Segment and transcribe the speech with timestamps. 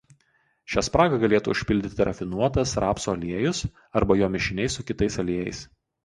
[0.75, 3.59] Šią spragą galėtų užpildyti rafinuotas rapsų aliejus
[4.01, 5.61] arba jo mišiniai su kitais aliejais.